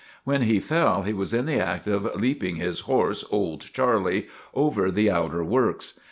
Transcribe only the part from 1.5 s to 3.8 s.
act of leaping his horse, "Old